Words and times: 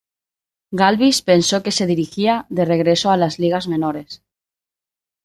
Galvis 0.79 1.17
pensó 1.29 1.55
que 1.63 1.75
se 1.77 1.85
dirigía 1.91 2.33
de 2.55 2.65
regreso 2.73 3.11
a 3.11 3.17
las 3.21 3.37
ligas 3.37 3.67
menores. 3.73 4.11